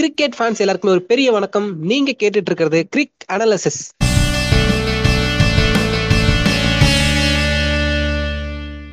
[0.00, 1.80] Cricket fans எல்லாருக்குமே ஒரு பெரிய வணக்கம்.
[1.80, 3.80] நீங்க கேட்டுட்டு இருக்கிறது cric analysis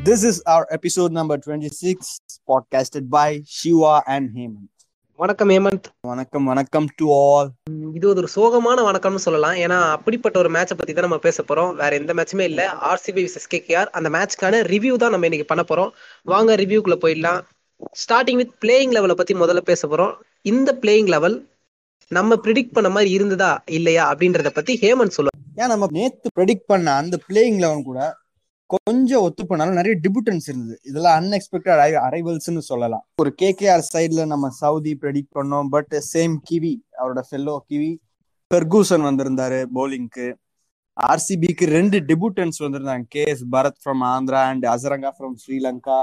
[0.06, 1.96] This is our episode number 26,
[2.48, 4.86] podcasted by Shiva and Hemant.
[5.16, 5.84] வணக்கம் ஹேமந்த்.
[6.02, 7.50] வணக்கம் வணக்கம் டு ஆல்
[7.94, 9.54] இது ஒரு சோகமான வணக்கம்னு சொல்லலாம்.
[9.54, 11.76] ஏன்னா அப்படிப்பட்ட ஒரு மேட்சை பத்தி தான் நம்ம பேச போறோம்.
[11.76, 12.74] வேற எந்த மேட்சுமே இல்ல.
[12.82, 15.92] ஆர்சிபி விசஸ் கேகேஆர் அந்த மேட்ச்க்கான ரிவ்யூ தான் நம்ம இன்னைக்கு பண்ண போறோம்.
[16.24, 17.42] வாங்க ரிவ்யூக்குள்ள போயிடலாம்.
[17.78, 20.14] ஸ்டார்டிங் வித் பிளேயிங் லெவலை பத்தி முதல்ல பேச போறோம்.
[20.46, 21.38] இந்த பிளேயிங் லெவல்
[22.12, 26.88] நம்ம ப்ரிடிக்ட் பண்ண மாதிரி இருந்ததா இல்லையா அப்படின்றத பத்தி ஹேமந்த் சொல்லுவாங்க ஏன் நம்ம நேத்து ப்ரெடிக்ட் பண்ண
[27.02, 28.00] அந்த பிளேயிங் லெவன் கூட
[28.70, 30.78] கொஞ்சம் ஒத்து பண்ணாலும் நிறைய டிபுட்டன்ஸ் இருந்தது.
[30.84, 33.04] இதெல்லாம் அன்எக்ஸ்பெக்டட் அரைவல்ஸ்னு சொல்லலாம்.
[33.22, 37.92] ஒரு கேகேஆர் சைட்ல நம்ம சவுதி ப்ரெடிக்ட் பண்ணோம் பட் சேம் கிவி அவரோட ஃபெல்லோ கிவி
[38.52, 40.28] பெர்கூசன் வந்திருந்தாரு பவுலிங்க்கு
[40.98, 43.06] ஆர்சிபிக்கு ரெண்டு டிபுட்டன்ஸ் வந்திருந்தாங்க.
[43.16, 46.00] K S Bharat from Andhra and Hasaranga from Sri Lanka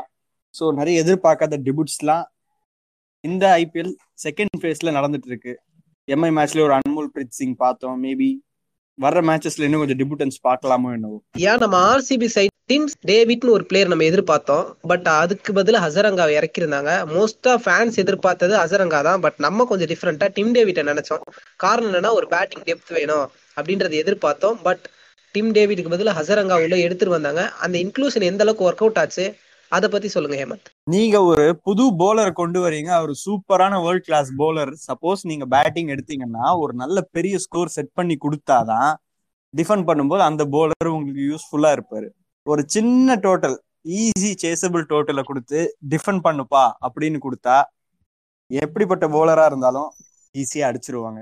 [0.55, 2.25] so நிறைய எதிர்பார்க்காத டிபுட்ஸ்லாம்
[3.29, 3.93] இந்த ஐபிஎல்
[4.25, 5.53] செகண்ட் ஃபேஸ்ல நடந்துட்டு இருக்கு
[6.13, 8.05] எம்ஐ மேட்ச்ல ஒரு அன்மோல் பிரீத் சிங் பார்த்தோம்.
[8.05, 8.29] மேபி
[9.03, 11.23] வர்ற மேட்சஸ்ல இன்னும் கொஞ்சம் டிபுட்டன்ஸ் பார்க்கலாமோ என்னவோ.
[11.39, 14.67] ஏன் நம்ம ஆர்சிபி சைட் டிம்ஸ் டேவிட்னு ஒரு பிளேயர் நம்ம எதிர்பார்த்தோம்.
[14.83, 16.91] பட் அதுக்கு பதில் ஹசரங்காவை இறக்கியிருந்தாங்க.
[17.15, 19.21] மோஸ்டா ஃபேன்ஸ் எதிர்பார்த்தது ஹசரங்கா தான்.
[19.21, 21.25] பட் நம்ம கொஞ்சம் டிஃப்ரெண்டா டிம் டேவிட்டை நினைச்சோம்.
[21.57, 24.59] காரணம் என்னன்னா ஒரு பேட்டிங் டெப்த் வேணும் அப்படின்றத எதிர்பார்த்தோம்.
[24.63, 24.85] பட்
[25.33, 27.49] டிம் டேவிட்டுக்கு பதில் ஹசரங்கா உள்ள எடுத்துட்டு வந்தாங்க.
[27.49, 29.27] அந்த இன்க்ளூஷன் எந்த அளவுக்கு ஒர்க் அவுட் ஆச்சு?
[29.77, 30.69] அதை பத்தி சொல்லுங்க ஹேமந்த்.
[30.95, 32.91] நீங்க ஒரு புது போலர் கொண்டு வரீங்க.
[32.99, 38.17] அவர் சூப்பரான வேர்ல்ட் கிளாஸ் போலர் சப்போஸ் நீங்க பேட்டிங் எடுத்தீங்கன்னா ஒரு நல்ல பெரிய ஸ்கோர் செட் பண்ணி
[38.25, 38.91] கொடுத்தாதான்
[39.55, 42.09] டிஃபெண்ட் பண்ணும்போது அந்த போலர் உங்களுக்கு யூஸ்ஃபுல்லா இருப்பாரு.
[42.47, 43.57] ஒரு சின்ன டோட்டல்
[44.01, 45.59] ஈஸி சேசபிள் டோட்டலை கொடுத்து
[45.93, 47.57] டிஃபெண்ட் பண்ணுப்பா அப்படின்னு கொடுத்தா
[48.51, 49.89] எப்படிப்பட்ட போலரா இருந்தாலும்
[50.35, 51.21] ஈஸியா அடிச்சிருவாங்க.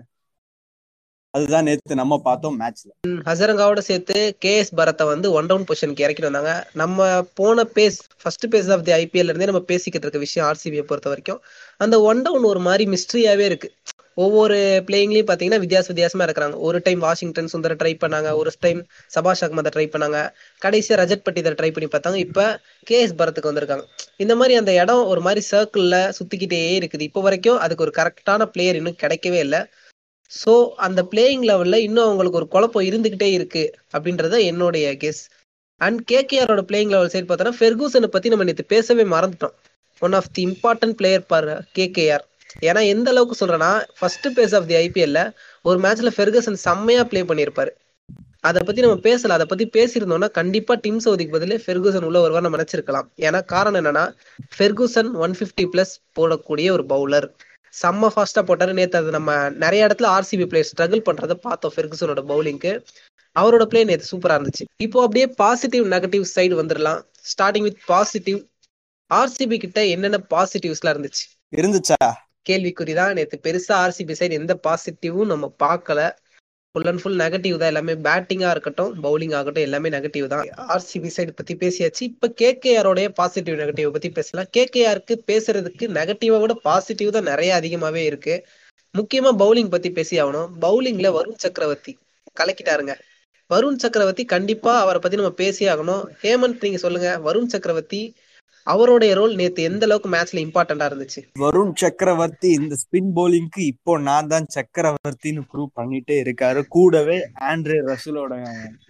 [1.34, 2.90] அதுதான் நேத்து நம்ம பார்த்தோம் மேட்ச்ல
[3.28, 6.52] ஹசரங்காவோட சேர்த்து கே எஸ் பரத்தை வந்து ஒன் டவுன் பொசிஷனுக்கு இறக்கிட்டு வந்தாங்க.
[6.72, 11.08] நம்ம போன phase first phase of the IPL இருந்தே நம்ம பேசிக்கிட்டு இருக்க விஷயம் ஆர்சிபியை பொறுத்த
[11.08, 11.40] வரைக்கும்
[11.76, 13.70] அந்த ஒன் டவுன் ஒரு மாதிரி மிஸ்ட்ரியாவே இருக்கு.
[14.14, 16.56] ஒவ்வொரு பிளேயிங்லயும் பாத்தீங்கன்னா வித்தியாச வித்தியாசமா இருக்கிறாங்க.
[16.68, 20.18] ஒரு டைம் வாஷிங்டன் சுந்தர ட்ரை பண்ணாங்க ஒரு டைம் சபாஷ் அகமதை ட்ரை பண்ணாங்க.
[20.64, 22.18] கடைசியா ரஜத் பட்டிதர் ட்ரை பண்ணி பார்த்தாங்க.
[22.26, 23.84] இப்ப கே எஸ் பரத்துக்கு வந்திருக்காங்க.
[24.16, 27.06] இந்த மாதிரி அந்த இடம் ஒரு மாதிரி சர்க்கிள்ல சுத்திக்கிட்டே இருக்குது.
[27.08, 29.62] இப்போ வரைக்கும் அதுக்கு ஒரு கரெக்டான பிளேயர் இன்னும் கிடைக்கவே இல்லை.
[30.30, 30.52] ஸோ
[30.86, 35.22] அந்த பிளேயிங் லெவலில் இன்னும் அவங்களுக்கு ஒரு குழப்பம் இருந்துக்கிட்டே இருக்கு அப்படின்றத என்னுடைய கெஸ்
[35.80, 39.54] அண்ட் கேகேஆரோட பிளேயிங் லெவல் சைடு பார்த்தோன்னா ஃபெர்கூசனை பற்றி நம்ம நேற்று பேசவே மறந்துட்டோம்.
[40.02, 42.24] One of the important player for KKR
[42.68, 45.20] ஏன்னா எந்த அளவுக்கு சொல்கிறேன்னா ஃபர்ஸ்ட் பேஸ் ஆஃப் தி ஐபிஎல்ல
[45.64, 47.70] ஒரு மேட்ச்ல ஃபெர்கூசன் செம்மையாக ப்ளே பண்ணியிருப்பார்.
[48.48, 49.34] அதை பற்றி நம்ம பேசல.
[49.36, 53.08] அதை பற்றி பேசியிருந்தோம்னா கண்டிப்பாக டீம் சவுதிக்கு பதிலே ஃபெர்கூசன் உள்ள வருவார் நம்ம நினைச்சிருக்கலாம்.
[53.26, 54.04] ஏன்னா காரணம் என்னன்னா
[54.56, 57.26] ஃபெர்கூசன் ஒன் ஃபிஃப்டி ப்ளஸ் போடக்கூடிய ஒரு பவுலர்
[57.80, 58.72] செம்ம ஃபாஸ்டா போட்டாரு.
[58.72, 62.84] நேத்து அது நம்ம நிறைய இடத்துல ஆர்சிபி பிளேயர் ஸ்ட்ரகிள் பண்றதை பார்த்தோம் ஃபெர்குசனோட பவுலிங்க்கு
[63.40, 64.64] அவரோட பிளே நேத்து சூப்பரா இருந்துச்சு.
[64.76, 67.00] இப்போ அப்படியே பாசிட்டிவ் நெகட்டிவ் சைடு வந்துடலாம்
[67.30, 68.38] ஸ்டார்டிங் வித் பாசிட்டிவ்
[69.14, 71.24] ஆர்சிபி கிட்ட என்னென்ன பாசிட்டிவ்ஸ்லாம் இருந்துச்சு?
[71.56, 72.10] இருந்துச்சா?
[72.48, 73.12] கேள்விக்குறிதான்.
[73.12, 76.10] நேத்து பெருசா ஆர்சிபி சைடு எந்த பாசிட்டிவும் நம்ம பார்க்கல.
[76.74, 77.94] ஃபுல் அண்ட் ஃபுல் நெகட்டிவ் தான் எல்லாமே.
[78.06, 80.44] பேட்டிங்கா இருக்கட்டும் பவுலிங் ஆகட்டும் எல்லாமே நெகட்டிவ் தான்.
[80.74, 82.02] ஆர்சிபி சைடு பத்தி பேசியாச்சு.
[82.10, 84.48] இப்ப கேகேஆரோடைய பாசிட்டிவ் நெகட்டிவ் பத்தி பேசலாம்.
[84.56, 88.36] கேகேஆருக்கு பேசுறதுக்கு நெகட்டிவா விட பாசிட்டிவ் தான் நிறைய அதிகமாவே இருக்கு.
[88.94, 90.48] முக்கியமா பவுலிங் பத்தி பேசி ஆகணும்.
[90.64, 91.92] பவுலிங்ல வருண் சக்கரவர்த்தி
[92.40, 92.94] கலக்கிட்டாருங்க.
[93.50, 96.02] வருண் சக்கரவர்த்தி கண்டிப்பா அவரை பத்தி நம்ம பேசி ஆகணும்.
[96.22, 97.08] ஹேமந்த் நீங்க சொல்லுங்க.
[97.28, 98.02] வருண் சக்கரவர்த்தி
[98.66, 101.20] அவருடைய ரோல் நேத்து எந்த அளவுக்கு மேட்ச்ல இம்பார்ட்டண்டா இருந்துச்சு?
[101.42, 106.60] வருண் சக்கரவர்த்தி இந்த ஸ்பின் போலிங்க்கு இப்போ நான் தான் சக்கரவர்த்தின்னு ப்ரூவ் பண்ணிட்டே இருக்காரு.
[106.76, 107.16] கூடவே
[107.50, 108.32] ஆண்ட்ரே ரசூலோட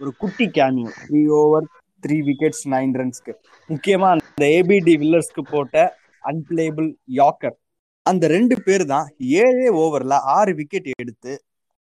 [0.01, 1.67] ஒரு குட்டி cameo three over
[2.03, 3.33] three wickets nine ரன்ஸ்க்கு
[3.69, 5.75] முக்கியமா அந்த ஏபிடி வில்லர்ஸ்க்கு போட்ட
[6.23, 6.89] அன்பிளேபிள்
[7.19, 7.57] யாக்கர்
[8.05, 9.07] அந்த ரெண்டு பேர் தான்
[9.41, 11.33] ஏழே ஓவர்ல ஆறு விக்கெட் எடுத்து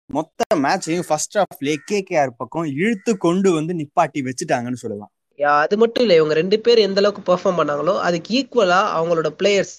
[0.09, 5.11] மொத்த மேட்சையும் ஃபர்ஸ்ட் ஹாஃப்லயே கேகேஆர் பக்கம் இழுத்து கொண்டு வந்து நிப்பாட்டி வச்சுட்டாங்கன்னு சொல்லலாம்.
[5.39, 9.75] அது மட்டும் இல்லை இவங்க ரெண்டு பேர் எந்த அளவுக்கு பெர்ஃபார்ம் பண்ணாங்களோ அதுக்கு ஈக்குவலா அவங்களோட பிளேயர்ஸ்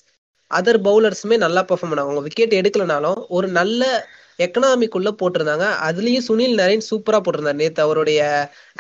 [0.51, 2.11] அதர் பவுலர்ஸுமே நல்லா பெர்ஃபார்ம் பண்ணாங்க.
[2.11, 3.83] அவங்க விக்கெட் எடுக்கலனாலும் ஒரு நல்ல
[4.45, 5.67] எக்கனாமிக்குள்ள போட்டிருந்தாங்க.
[5.89, 7.81] அதுலயும் சுனில் நரேன் சூப்பரா போட்டிருந்தாரு நேத்து.
[7.87, 8.21] அவருடைய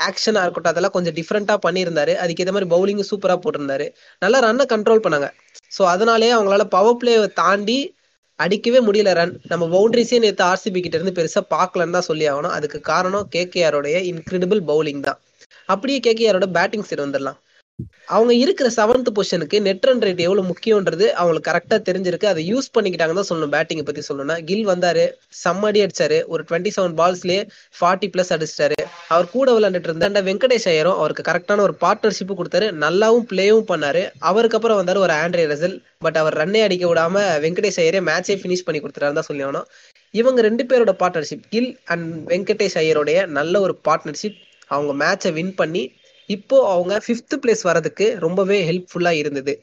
[0.09, 2.15] ஆக்ஷனா இருக்கட்டும் அதெல்லாம் கொஞ்சம் டிஃப்ரெண்டா பண்ணியிருந்தாரு.
[2.22, 3.86] அதுக்கேற்ற மாதிரி பவுலிங் சூப்பரா போட்டிருந்தாரு.
[4.22, 5.28] நல்லா ரன்னை கண்ட்ரோல் பண்ணாங்க.
[5.76, 7.78] ஸோ அதனாலேயே அவங்களால பவர் பிளேவை தாண்டி
[8.38, 12.54] அடிக்கவே முடியல ரன் நம்ம பவுண்டரிஸே நேற்று ஆர்சிபி கிட்ட இருந்து பெருசா பார்க்கலன்னு தான் சொல்லி ஆகணும்.
[12.59, 15.18] அதுக்கு காரணம் கேகேஆரோடைய இன்கிரெடிபிள் பவுலிங் தான்.
[15.74, 17.41] அப்படியே கேகேஆரோட பேட்டிங் சைடு வந்துடலாம்.
[18.16, 22.27] அவங்க இருக்கிற செவன்த் பொசிஷனுக்கு நெட் ரன் ரேட் எவ்வளவு முக்கியன்றது அவங்களுக்கு கரெக்டா தெரிஞ்சிருக்கு.
[22.30, 24.36] அதை யூஸ் பண்ணிக்கிட்டாங்க தான் சொல்லணும் பேட்டிங் பத்தி சொல்லணும்னா.
[24.51, 25.04] கில் வந்தாரு
[25.42, 27.41] செம்மடி அடிச்சாரு ஒரு டுவெண்ட்டி செவன் பால்ஸ்லயே
[27.78, 28.78] ஃபார்ட்டி பிளஸ் அடிச்சிட்டாரு.
[29.15, 32.69] அவர் கூட விளையாண்டுட்டு இருந்த வெங்கடேஷ் ஐயரும் அவருக்கு கரெக்டான ஒரு பார்ட்னர்ஷிப் கொடுத்தாரு.
[32.84, 34.04] நல்லாவும் பிளேவும் பண்ணாரு.
[34.30, 35.77] அவருக்கு அப்புறம் வந்தாரு ஒரு ஆண்ட்ரே ரசல்.
[35.98, 39.45] பட் அவர் ரன்னே அடிக்க விடாம வெங்கடேஷ் ஐயரே மேட்சே பினிஷ் பண்ணி கொடுத்துட்டாரு தான் சொல்லி
[40.15, 44.36] இவங்க ரெண்டு பேரோட பார்ட்னர்ஷிப் கில் அண்ட் வெங்கடேஷ் ஐயருடைய நல்ல ஒரு பார்ட்னர்ஷிப்
[44.68, 45.83] அவங்க மேட்சை வின் பண்ணி
[46.30, 49.54] இப்போ அவங்க ஃபிஃப்த் பிளேஸ் வரதுக்கு ரொம்பவே ஹெல்ப்ஃபுல்லா இருந்தது.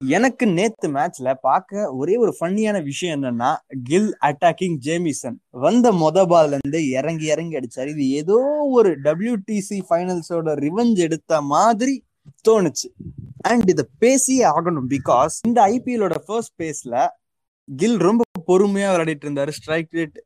[0.00, 3.50] எனக்கு நேத்து மேட்ச்ல பார்க்க ஒரே ஒரு ஃபன்னியான விஷயம் என்னன்னா
[3.84, 7.88] கில் அட்டாக்கிங் ஜேமிசன் வந்த மொத பால்ல இருந்து இறங்கி இறங்கி அடிச்சாரு.
[7.88, 8.38] இது ஏதோ
[8.70, 11.94] ஒரு டபிள்யூடிசி ஃபைனல்ஸோட ரிவெஞ்ச் எடுத்த மாதிரி
[12.48, 12.88] தோணுச்சு.
[13.40, 17.08] அண்ட் இத பேசியே ஆகணும் பிகாஸ் இந்த ஐபிஎலோட ஃபர்ஸ்ட் பேஸ்ல
[17.68, 19.48] கில் ரொம்ப பொறுமையா விளையாடிட்டு இருந்தாரு.
[19.48, 20.18] ஸ்ட்ரைக் ரேட்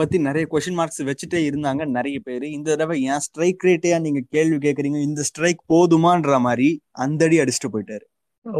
[0.00, 2.44] பத்தி நிறைய கொஸ்டின் மார்க்ஸ் வச்சுட்டே இருந்தாங்க நிறைய பேர்.
[2.56, 6.68] இந்த தடவை ஏன் ஸ்ட்ரைக் ரேட்டையா நீங்க கேள்வி கேக்குறீங்க இந்த ஸ்ட்ரைக் போதுமான்ற மாதிரி
[7.04, 8.04] அந்த அடி அடிச்சுட்டு போயிட்டாரு.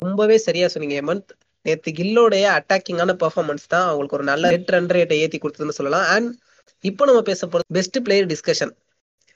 [0.07, 1.31] ரொம்பவே சரியா சொன்னீங்க ஹேமந்த்.
[1.67, 6.07] நேத்து கில்லோடைய அட்டாக்கிங்கான பெர்ஃபார்மன்ஸ் தான் அவங்களுக்கு ஒரு நல்ல ரெட் ரன் ரேட்டை ஏத்தி கொடுத்ததுன்னு சொல்லலாம்.
[6.15, 6.31] அண்ட்
[6.85, 8.73] இப்போ நம்ம பேச போறது பெஸ்ட் பிளேயர் டிஸ்கஷன்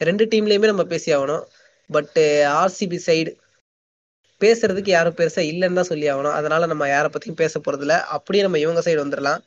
[0.00, 1.42] ரெண்டு டீம்லயுமே நம்ம பேசி ஆகணும்.
[1.90, 2.18] பட்
[2.60, 3.32] ஆர்சிபி சைடு
[4.40, 6.36] பேசுறதுக்கு யாரும் பெருசா இல்லைன்னு தான் சொல்லி ஆகணும்.
[6.38, 9.42] அதனால நம்ம யாரை பத்தியும் பேச போறது அப்படியே நம்ம இவங்க சைடு வந்துடலாம்.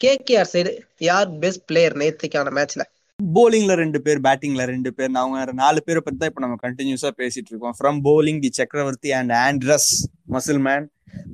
[0.00, 0.72] கேகேஆர் சைடு
[1.06, 2.82] யார் பெஸ்ட் பிளேயர் நேத்துக்கான மேட்ச்ல
[3.18, 7.50] போலிங்ல ரெண்டு பேர் பேட்டிங்ல ரெண்டு பேர் அவங்க நாலு பேரை பத்தி தான் இப்ப நம்ம கண்டினியூஸா பேசிட்டு
[7.52, 7.74] இருக்கோம்.
[7.78, 9.88] From bowling the Chakravarthy and Andre's
[10.34, 10.86] muscle man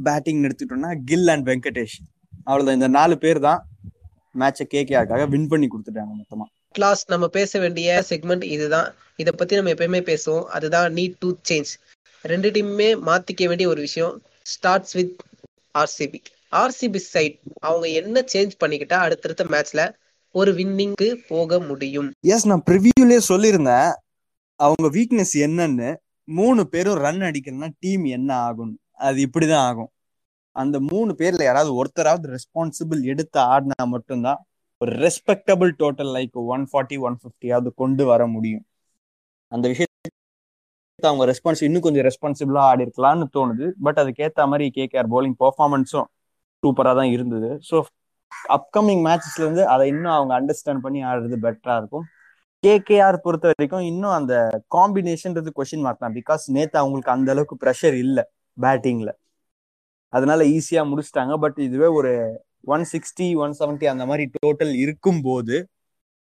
[0.06, 1.96] batting எடுத்துட்டோம்னா கில் அண்ட் வெங்கடேஷ்
[2.44, 2.78] அவ்வளவுதான்.
[2.78, 3.60] இந்த நாலு பேர் தான்
[4.42, 6.46] மேட்சை கேகேஆருக்காக வின் பண்ணி கொடுத்துட்டாங்க மொத்தமா.
[6.84, 8.88] லாஸ்ட் நம்ம பேச வேண்டிய செக்மெண்ட் இதுதான்.
[9.22, 10.46] இதை பத்தி நம்ம எப்பயுமே பேசுவோம்.
[10.56, 11.72] அதுதான் நீட் டு சேஞ்ச்
[12.24, 14.14] ரெண்டு டீமுமே மாத்திக்க வேண்டிய ஒரு விஷயம்.
[14.54, 15.14] Starts with
[15.82, 16.20] RCB
[16.52, 19.94] RCB side அவங்க என்ன சேஞ்ச் பண்ணிக்கிட்டா அடுத்தடுத்த மேட்ச்ல
[20.30, 22.12] ஒரு வின்னிங்க்கு போக முடியும்.
[22.20, 23.92] எஸ் நான் ப்ரிவியூலே சொல்லியிருந்தேன்.
[24.56, 25.96] அவங்க வீக்னஸ் என்னன்னு.
[26.24, 28.78] மூணு பேரும் ரன் அடிக்கணும்னா டீம் என்ன ஆகும்?
[28.92, 29.90] அது இப்படிதான் ஆகும்.
[30.52, 34.44] அந்த மூணு பேர்ல யாராவது ஒருத்தராவது ரெஸ்பான்சிபிள் எடுத்து ஆடினா மட்டும்தான்
[34.78, 38.66] ஒரு respectable total like one forty one ஃபிஃப்டியாவது கொண்டு வர முடியும்.
[39.48, 40.10] அந்த விஷயத்தை
[41.02, 43.70] அவங்க ரெஸ்பான்ஸ் இன்னும் கொஞ்சம் ரெஸ்பான்சிபிளா ஆடி இருக்கலாம்னு தோணுது.
[43.80, 46.04] பட் அதுக்கேற்ற மாதிரி கேகேஆர் போலிங் பெர்ஃபார்மன்ஸும்
[46.64, 47.50] சூப்பராக தான் இருந்தது.
[47.68, 47.76] ஸோ
[48.56, 52.06] அப்கமிங் மேட்சஸ்ல இருந்து அதை இன்னும் அவங்க அண்டர்ஸ்டாண்ட் பண்ணி ஆடுறது பெட்டரா இருக்கும்.
[52.64, 54.34] கேகேஆர் பொறுத்த வரைக்கும் இன்னும் அந்த
[54.76, 56.16] காம்பினேஷன்றது கொஸ்டின் மார்க் தான்.
[56.20, 58.24] பிகாஸ் நேத்து அவங்களுக்கு அந்த அளவுக்கு ப்ரெஷர் இல்லை
[58.56, 59.10] பேட்டிங்ல
[60.12, 61.34] அதனால ஈஸியா முடிச்சிட்டாங்க.
[61.44, 62.12] பட் இதுவே ஒரு
[62.74, 65.56] ஒன் சிக்ஸ்டி ஒன் செவன்ட்டி அந்த மாதிரி டோட்டல் இருக்கும் போது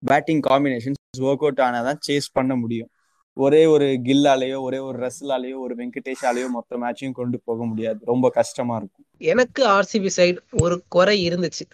[0.03, 2.89] பேட்டிங் காம்பினேஷன்ஸ் ஒர்க் அவுட் ஆனாதான் சேஸ் பண்ண முடியும்.
[3.37, 7.99] ஒரே ஒரு கில்லாலேயோ ஒரே ஒரு ரசிலாலேயோ ஒரு வெங்கடேஷாலேயோ மொத்த மேட்சையும் கொண்டு போக முடியாது.
[8.11, 9.02] ரொம்ப கஷ்டமா இருக்கும்.
[9.23, 11.65] எனக்கு ஆர்சிபி சைடு ஒரு குறை இருந்துச்சு.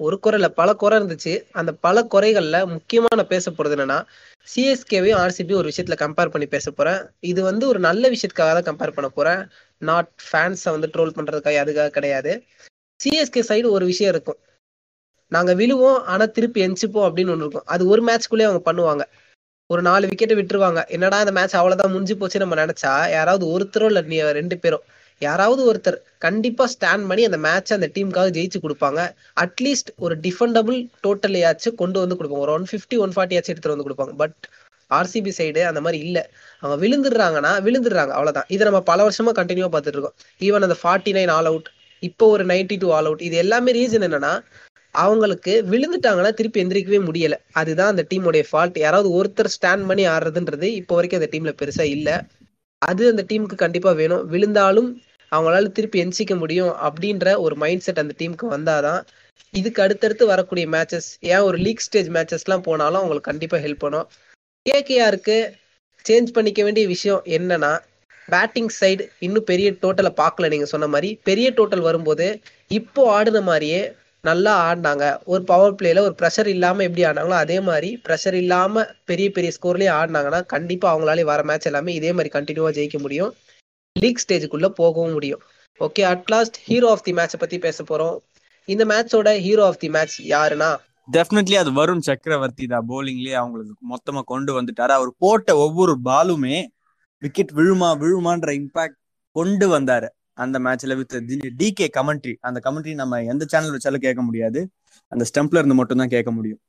[0.00, 1.32] ஒரு குறை பல குறை இருந்துச்சு.
[1.52, 3.98] அந்த பல குறைகள்ல முக்கியமா நான் பேச போறது என்னன்னா
[4.46, 7.00] சிஎஸ்கேவையும் ஆர்சிபி ஒரு விஷயத்துல கம்பேர் பண்ணி பேச போறேன்.
[7.30, 9.42] இது வந்து ஒரு நல்ல விஷயத்துக்காக தான் கம்பேர் பண்ண போறேன்.
[9.82, 12.32] நாட் ஃபேன்ஸை வந்து ட்ரோல் பண்றதுக்காக அதுக்காக கிடையாது.
[13.00, 14.38] சிஎஸ்கே சைடு ஒரு விஷயம் இருக்கும்.
[15.32, 17.66] நாங்க விழுவோம் ஆனா திருப்பி எஞ்சிப்போம் அப்படின்னு ஒன்று இருக்கும்.
[17.66, 19.02] அது ஒரு மேட்ச்க்குள்ளேயே அவங்க பண்ணுவாங்க.
[19.70, 20.80] ஒரு நாலு விக்கெட்டை விட்டுருவாங்க.
[20.88, 24.84] என்னடா இந்த மேட்ச் அவ்வளவுதான் முடிஞ்சு போச்சு நம்ம நினைச்சா யாராவது ஒருத்தரோ இல்லை நீ ரெண்டு பேரும்
[25.26, 29.00] யாராவது ஒருத்தர் கண்டிப்பா ஸ்டாண்ட் பண்ணி அந்த மேட்ச் அந்த டீமுக்காக ஜெயிச்சு கொடுப்பாங்க.
[29.44, 32.46] அட்லீஸ்ட் ஒரு டிஃபெண்டபிள் டோட்டலையாச்சும் கொண்டு வந்து கொடுப்பாங்க.
[32.46, 34.14] ஒரு ஒன் ஃபிஃப்டி ஒன் ஃபார்ட்டியாச்சும் எடுத்துட்டு வந்து கொடுப்பாங்க.
[34.22, 34.38] பட்
[34.90, 36.22] ஆர்சிபி சைடு அந்த மாதிரி இல்லை.
[36.62, 38.12] அவங்க விழுந்துடுறாங்கன்னா விழுந்துடுறாங்க.
[38.18, 40.16] அவ்வளோதான் இதை நம்ம பல வருஷமா கண்டினியூவா பார்த்துட்டு இருக்கோம்.
[40.46, 41.68] ஈவன் அந்த ஃபார்ட்டி நைன் ஆல் அவுட்
[42.02, 44.32] இப்போ ஒரு நைன்டி டூ ஆல் அவுட் இது எல்லாமே ரீசன் என்னன்னா
[44.94, 47.34] அவங்களுக்கு விழுந்துட்டாங்கன்னா திருப்பி எந்திரிக்கவே முடியல.
[47.60, 52.16] அதுதான் அந்த டீமோடைய ஃபால்ட் யாராவது ஒருத்தர் ஸ்டாண்ட் பண்ணி ஆடுறதுன்றது இப்போ வரைக்கும் அந்த டீம்ல பெருசா இல்லை.
[52.82, 54.24] அது அந்த டீமுக்கு கண்டிப்பா வேணும்.
[54.32, 54.88] விழுந்தாலும்
[55.32, 59.00] அவங்களால திருப்பி எந்திரிக்க முடியும் அப்படின்ற ஒரு மைண்ட் செட் அந்த டீமுக்கு வந்தாதான்
[59.54, 64.08] இதுக்கு அடுத்தடுத்து வரக்கூடிய மேட்சஸ் ஏன் ஒரு லீக் ஸ்டேஜ் மேட்சஸ்லாம் போனாலும் அவங்களுக்கு கண்டிப்பாக ஹெல்ப் பண்ணும்.
[64.66, 65.36] கேகேஆருக்கு
[66.04, 67.72] சேஞ்ச் பண்ணிக்க வேண்டிய விஷயம் என்னன்னா
[68.28, 71.10] பேட்டிங் சைடு இன்னும் பெரிய டோட்டலை பார்க்கல நீங்கள் சொன்ன மாதிரி.
[71.28, 72.26] பெரிய டோட்டல் வரும்போது
[72.70, 73.80] இப்போ ஆடுன மாதிரியே
[74.24, 75.04] நல்லா ஆடினாங்க.
[75.32, 79.90] ஒரு பவர் பிளேல ஒரு ப்ரெஷர் இல்லாமல் எப்படி ஆடினாங்களோ அதே மாதிரி ப்ரெஷர் இல்லாமல் பெரிய பெரிய ஸ்கோர்லேயே
[80.00, 83.32] ஆடினாங்கன்னா கண்டிப்பாக அவங்களாலே வர மேட்ச் எல்லாமே இதே மாதிரி கண்டினியூவாக ஜெயிக்க முடியும்.
[84.00, 85.42] லீக் ஸ்டேஜுக்குள்ள போகவும் முடியும்.
[85.80, 88.16] Okay at last hero of the மேட்சை பத்தி பேச போறோம்.
[88.64, 90.70] இந்த மேட்சோட ஹீரோ ஆஃப் தி மேட்ச் யாருன்னா?
[91.12, 92.86] டெஃபினெட்லி அது வருண் சக்கரவர்த்தி தான்.
[92.88, 94.94] போலிங்லயே அவங்களுக்கு மொத்தமா கொண்டு வந்துட்டாரு.
[94.98, 96.66] அவர் போட்ட ஒவ்வொரு பாலுமே
[97.22, 98.98] விக்கெட் விழுமா விழுமான்ற இம்பாக்ட்
[99.36, 100.08] கொண்டு வந்தாரு.
[100.34, 101.14] அந்த மேட்ச்ல வித்
[101.56, 104.60] டி கே கமெண்ட்ரி அந்த கமெண்ட்ரி நம்ம எந்த சேனல் வச்சாலும் கேட்க முடியாது.
[105.12, 106.60] அந்த ஸ்டெம்ப்ல இருந்து மட்டும் தான் கேட்க முடியும்.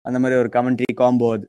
[0.00, 1.46] அந்த மாதிரி ஒரு கமெண்ட்ரி காம்போ அது.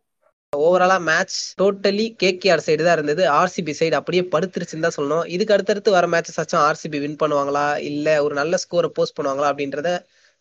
[0.63, 3.23] ஓவராலா மேட்ச் டோட்டலி கேகேஆர் சைடு தான் இருந்தது.
[3.39, 5.27] ஆர்சிபி சைடு அப்படியே படுத்துருச்சுன்னு தான் சொல்லணும்.
[5.27, 7.77] இதுக்கு அடுத்தடுத்து வர மேட்சஸ் ஆச்சும் ஆர்சிபி வின் பண்ணுவாங்களா?
[7.77, 9.91] இல்ல ஒரு நல்ல ஸ்கோரை போஸ்ட் பண்ணுவாங்களா அப்படின்றத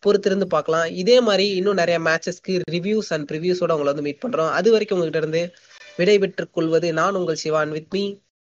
[0.03, 0.85] பொறுத்திருந்து பார்க்கலாம்.
[0.85, 4.51] இதே மாதிரி இன்னும் நிறைய மேட்சஸ்க்கு ரிவ்யூஸ் அண்ட் ப்ரிவியூஸோட உங்களை வந்து மீட் பண்றோம்.
[4.51, 5.53] அது வரைக்கும் உங்ககிட்ட இருந்து
[5.97, 8.03] விடைபெற்றுக் கொள்வது நான் உங்கள் Siwan with me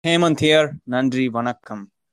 [0.05, 1.85] Hemant here நன்றி வணக்கம்.